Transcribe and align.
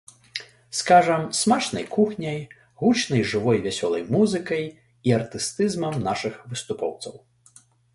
Скажам, 0.79 1.21
смачнай 1.39 1.85
кухняй, 1.95 2.39
гучнай 2.85 3.23
жывой 3.35 3.57
вясёлай 3.69 4.03
музыкай 4.19 4.63
і 5.09 5.19
артыстызмам 5.23 6.05
нашых 6.13 6.45
выступоўцаў. 6.53 7.13